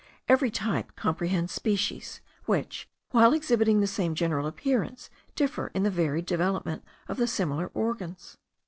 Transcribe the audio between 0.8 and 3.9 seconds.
comprehends species, which, while exhibiting the